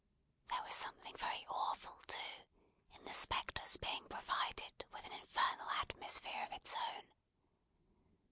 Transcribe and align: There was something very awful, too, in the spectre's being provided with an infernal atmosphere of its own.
There 0.47 0.63
was 0.63 0.73
something 0.73 1.15
very 1.15 1.45
awful, 1.47 1.95
too, 2.07 2.45
in 2.91 3.05
the 3.05 3.13
spectre's 3.13 3.77
being 3.77 4.03
provided 4.09 4.83
with 4.91 5.05
an 5.05 5.11
infernal 5.11 5.69
atmosphere 5.69 6.43
of 6.49 6.53
its 6.57 6.73
own. 6.75 7.03